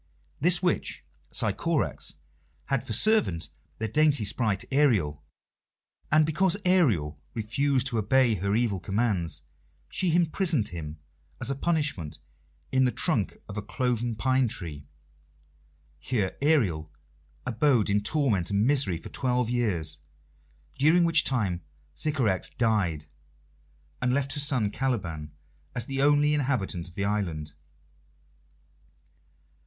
[0.39, 2.15] This witch Sycorax
[2.65, 5.23] had for servant the dainty sprite Ariel,
[6.11, 9.43] and because Ariel refused to obey her evil commands
[9.91, 10.97] she imprisoned him
[11.39, 12.17] as a punishment
[12.71, 14.87] in the trunk of a cloven pine tree.
[15.99, 16.89] Here Ariel
[17.45, 19.99] abode in torment and misery for twelve years,
[20.79, 21.61] during which time
[21.93, 23.05] Sycorax died,
[24.01, 25.31] and left her son Caliban
[25.75, 27.53] as the only inhabitant of the island.